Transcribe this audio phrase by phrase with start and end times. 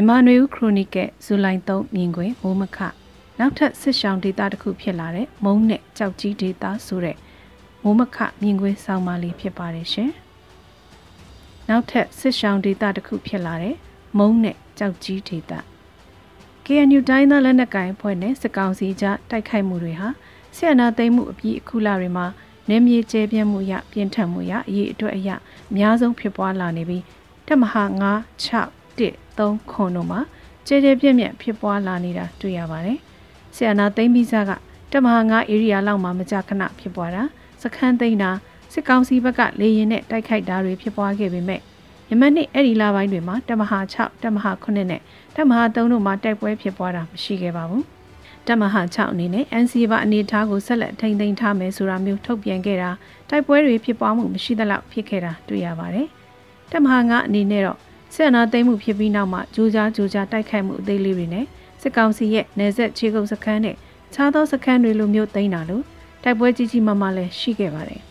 [0.00, 2.78] ြန်မာနွေဦးခရိုနီကယ်ဇူလိုင်3မြင်ကွင်းမိုးမခ
[3.38, 7.16] နောက်ထပ်စစ်ရှောင်းဒေတာတစ်ခုဖြစ်လာတဲ့မုံနဲ့ကြောက်ကြီးဒေတာဆိုတဲ့
[7.82, 10.10] မိုးမခမြင်ကွင်းဆောင်းပါးလေးဖြစ်ပါတယ်ရှင်။
[11.68, 13.76] နောက်ထပ်စစ်ရှောင်းဒေတာတစ်ခုဖြစ်လာတဲ့
[14.18, 15.60] မုံနဲ့ကြောက်ကြီးဒေတာ
[16.64, 20.08] KNU တိုင်းသားလက်နက်ကိုင်ဖွဲ့နဲ့စစ်ကောင်စီကြားတိုက်ခိုက်မှုတွေဟာ
[20.56, 22.26] ဆီယနာသိမ်းမှုအပြီးအခုလတွေမှာ
[22.68, 27.04] နေမြေကျဲပြန့်မှုရပြင်းထန်မှုရအရေးအတွက်အရအများဆုံးဖြစ်ပွားလာနေပြီး
[27.46, 30.20] တက်မဟာ9 6 1 3ခုတို့မှာ
[30.66, 32.98] ကျဲကျဲပြန့်ပြန့်ဖြစ်ပွားလာနေတာတွေ့ရပါတယ်။
[33.54, 34.50] ဆီယနာသိမ်းပြီးစားက
[34.92, 37.22] တက်မဟာ9 area လောက်မှာမကြခဏဖြစ်ပွားတာ
[37.62, 38.30] စခန်းသိမ်းတာ
[38.72, 41.60] စစ်ကောင်စီဘက်ကလေရင်နဲ့တိုက်ခိုက်တာတွေဖြစ်ပွားခဲ့ပေမဲ့
[42.10, 45.00] ယမန်နေ့အဲ့ဒီလပိုင်းတွေမှာတမဟာ6တမဟာ9နဲ့
[45.36, 47.84] တမဟာ3တို့မှာတိုက်ပွဲဖြစ်ပွားတာမရှိခဲ့ပါဘူး
[48.48, 52.90] တမဟာ6အနေနဲ့ NCA ပါအနေထားကိုဆက်လက်ထိန်းသိမ်းထားမယ်ဆိုတာမျိုးထုတ်ပြန်ခဲ့တာ
[53.30, 56.08] တိုက်ပွဲတွေဖြစ်ပွားမှုမရှိသလောက်ဖြစ်ခဲ့တာတွေ့ရပါတယ်
[56.72, 57.78] တမဟာ9အနေနဲ့တော့
[58.14, 61.44] စစ်အာဏာသိမ်းမှုဖြစ်ပြီးနောက်မှာဂျိုးကြားဂျိုးကြားတိုက်ခိုက်မှုအသေးလေးတွေနဲ့
[61.82, 63.76] စစ်ကောင်စီရဲ့နေဆက်ခြေကုပ်စခန်းနဲ့
[64.14, 65.84] ခြားသောစခန်းတွေလိုမျိုးသိမ်းတာလို့
[66.24, 68.02] တိုက်ပွဲကြီးကြီးမားမားလည်းရှိခဲ့ပါတယ်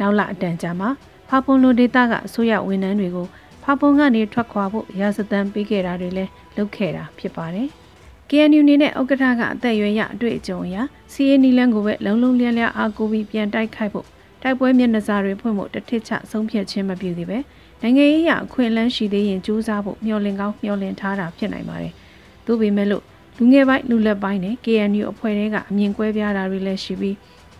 [0.00, 0.90] နောက်လအတန်ကြာမှာ
[1.28, 3.26] ဖာပွန်လိုဒေတာကအစိုးရဝန်ထမ်းတွေကို
[3.62, 7.68] ဖာပွန်ကနေထွက်ခွာဖို့ရာဇသံပေးခဲ့တာတွေလည်းလုပ်ခဲ့တာဖြစ်ပါတယ်။
[8.30, 10.76] KNU နေနဲ့ဥက္ကဋ္ဌကအသက်အရွယ်ရအတွေ့အကြုံအရ
[11.12, 14.06] စီးရီနီလန်ကိုပဲလုံလုံလျက်လျက်အားကိုပြီးပြန်တိုက်ခိုက်ဖို့
[14.46, 17.38] တိုက်ပွဲမျက်နှာစာတွေဖွင့်ဖို့တထစ်ချဆုံးဖြတ်ခြင်းမပြုသေးပဲ
[17.82, 21.92] နိုင်ငံရေးအရအခွင့်အလန်းရှိသေးရင်ကြိုးစားဖို့မျှော်လင့်ကောင်းမျှော်လင့်ထားတာဖြစ်နိုင်ပါတယ်။
[22.46, 23.02] သို့ပေမဲ့လို့
[23.38, 27.14] လူငယ်ပိုင်းလူလက်ပိုင်းနဲ့ KNU အဖွဲ့တွေကအမြင်ကွဲပြားတာတွေလည်းရှိပြီး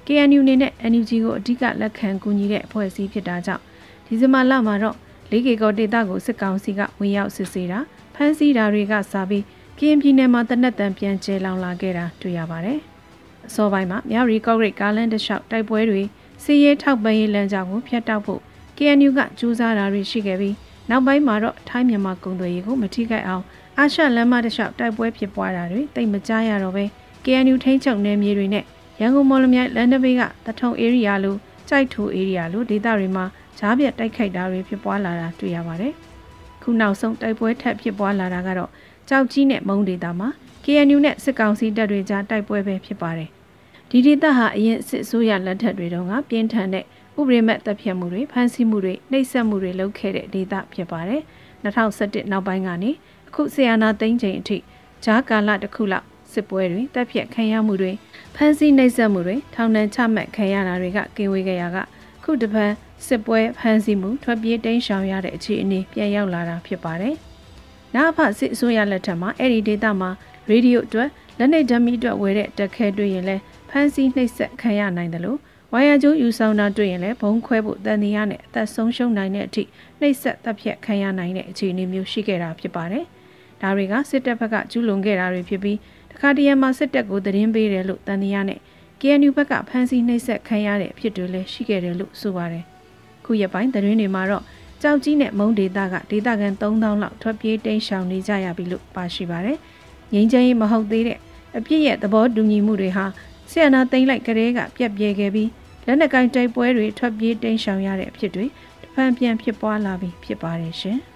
[0.06, 3.62] KNU နေနဲ့ NUG ကိုအဓိကလက်ခံကူညီတဲ့အဖွဲ့အစည်းဖြစ်တာကြောင့်
[4.06, 4.96] ဒီဇင်ဘာလမှာတော့
[5.30, 7.78] လေးကေကောဒေတာကိုစစ်ကောင်စီကဝင်ရောက်စစ်ဆေးတာ
[8.14, 9.44] ဖမ်းဆီးတာတွေကစားပြီး
[9.78, 12.78] ကရင်ပြည်နယ်မှာတနက်တန်ပြန်ကျဲလောင်လာခဲ့တာတွေ့ရပါတယ်။
[13.46, 16.02] အစောပိုင်းမှာမြရီကော့ဂရိတ်ကားလန်တလျှောက်တိုက်ပွဲတွေ
[16.42, 18.40] စီးရဲထောက်ပံ့ရေးလမ်းကြောင်းကိုဖျက်တောက်ဖို့
[18.76, 20.54] KNU ကကြိုးစားတာတွေရှိခဲ့ပြီး
[20.90, 23.44] နောက်ပိုင်းမှာတော့ထိုင်းမြန်မာကုန်သွယ်ရေးကိုမထိခိုက်အောင်
[23.78, 26.84] အာရှလမ်းမတစ်လျှောက်တိုက်ပွဲဖြစ်ပွားတာတွေတိတ်မကြားရတော့ပဲ
[27.24, 28.64] KNU ထိန်းချုပ်နယ်မြေတွေနဲ့
[29.00, 31.36] ရန်ကုန်မော်လမြိုင်လန်ဒဘေးကတထုံ area လို
[31.68, 33.24] ကြိုက်ထူ area လိုဒေသတွေမှာ
[33.58, 35.92] ဂျားပြတ်တိုက်ခိုက်တာတွေဖြစ်ပွားလာတာတွေ့ရပါတယ်။
[36.62, 38.70] ခုနောက်ဆုံးတိုက်ပွဲထပ်ဖြစ်ပွားလာတာကတော့
[39.08, 40.28] ကြောက်ကြီးနဲ့မုံဒေသမှာ
[40.64, 43.30] KNU နဲ့စစ်ကောင်စီတပ်တွေကြားတိုက်ပွဲပဲဖြစ်ပါတယ်။
[43.90, 46.84] ဒီဒေသဟာအရင်စစ်ဆိုးရလက်ထက်တွေတုန်းကပြင်းထန်တဲ့
[47.18, 51.22] ဥပဒေမဲ့တပ်ဖြတ်မှုတွေဖမ်းဆီးမှုတွေနှိပ်စက်မှုတွေလုပ်ခဲ့တဲ့ဒေသဖြစ်ပါတယ်။
[51.64, 52.90] 2017နောက်ပိုင်းကနေ
[53.28, 54.58] အခုဆီယနာသိန်းချိန်အထိ
[55.04, 57.92] ဂျားကာလတစ်ခုလောက်စစ်ပွဲတွေတပ်ဖြတ်ခံရမှုတွေ
[58.34, 61.78] ဖမ်းဆီးနှိပ်စက်မှုတွေထောင်ဒဏ်ချမှတ်ခံရတာတွေကကင်းဝေးခဲ့ရက
[62.24, 62.64] ခုတပံ
[63.06, 67.14] စစ်ပွဲဖမ်းဆီးမှုထွက်ပြေးတိမ်းရှောင်ရတဲ့အခြေအနေပြန်ရောက်လာတာဖြစ်ပါတယ်။
[67.94, 70.10] နောက်ဖစစ်အစိုးရလက်ထက်မှာအဲ့ဒီဒေသမှာ
[70.48, 71.08] ရေဒီယိုအတွက်
[71.38, 73.36] လက်နေဓမီအတွက်ဝယ်တဲ့တက်ခဲတွေ့ရင်လဲ
[73.70, 75.38] ဖမ်းဆီးနှိပ်စက်ခံရနိုင်တယ်လို့
[75.72, 79.62] ဝိုင်ယာကျိုးယူဆောင်တာတွေ့ရင်လဲဘုံခွဲဖို့တန်တရားနဲ့အသက်ဆုံးရှုံးနိုင်တဲ့အထိ
[80.00, 83.04] နှိပ်စက်တပ်ဖြတ်ခံရနိုင်တဲ့အခြေအနေမျိုးရှိခဲ့တာဖြစ်ပါတယ်။
[83.62, 85.78] ဒါတွေကစစ်တပ်ဘက်ကကျူးလွန်ခဲ့တာတွေဖြစ်ပြီး
[86.10, 88.60] တခါတရံမှာစစ်တပ်ကိုသတင်းပေးတယ်လို့တန်တရားနဲ့
[89.00, 92.64] KNU ဘက်ကဖမ်းဆီးနှိပ်စက်ခံရတဲ့အဖြစ်တွေလည်းရှိခဲ့တယ်လို့ဆိုပါတယ်။
[93.24, 94.44] ခုရက်ပိုင်းသတင်းတွေမှာတော့
[94.82, 99.58] ကြောက်ကြီးနဲ့မုံဒေတာကဒေတာကန်3000လောက်ထွက်ပြေးတိမ်းရှောင်နေကြရပြီလို့ပါရှိပါတယ်။
[100.12, 101.18] ငိမ့်ချမ်းရေးမဟုတ်သေးတဲ့
[101.56, 103.04] အပြစ်ရဲ့သဘောတူညီမှုတွေဟာ
[103.50, 105.50] ဆီယနာသိမ့်လိုက်ကလေးကပြက်ပြဲခဲ့ပြီး
[105.86, 108.44] လက်နက်ကင်တိုက်ပွဲတွေထွက်ပြေးတိမ်းရှောင်ရတဲ့အဖြစ်တွေ
[108.82, 111.00] တဖန်ပြန်ဖြစ်ပွားလာပြီးဖြစ်ပါတယ်ရှင်။